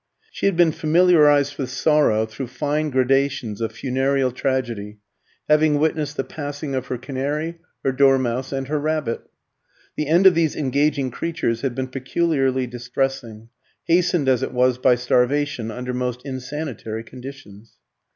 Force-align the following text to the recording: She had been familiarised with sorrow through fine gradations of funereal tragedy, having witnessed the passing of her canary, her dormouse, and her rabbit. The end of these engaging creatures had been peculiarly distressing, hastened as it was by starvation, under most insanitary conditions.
She 0.31 0.47
had 0.47 0.57
been 0.57 0.71
familiarised 0.71 1.59
with 1.59 1.69
sorrow 1.69 2.25
through 2.25 2.47
fine 2.47 2.89
gradations 2.89 3.61
of 3.61 3.71
funereal 3.71 4.31
tragedy, 4.31 4.97
having 5.47 5.77
witnessed 5.77 6.17
the 6.17 6.23
passing 6.23 6.73
of 6.73 6.87
her 6.87 6.97
canary, 6.97 7.59
her 7.85 7.91
dormouse, 7.91 8.51
and 8.51 8.67
her 8.67 8.79
rabbit. 8.79 9.21
The 9.95 10.07
end 10.07 10.25
of 10.25 10.33
these 10.33 10.55
engaging 10.55 11.11
creatures 11.11 11.61
had 11.61 11.75
been 11.75 11.89
peculiarly 11.89 12.65
distressing, 12.65 13.49
hastened 13.85 14.27
as 14.27 14.41
it 14.41 14.53
was 14.53 14.79
by 14.79 14.95
starvation, 14.95 15.69
under 15.69 15.93
most 15.93 16.25
insanitary 16.25 17.03
conditions. 17.03 17.73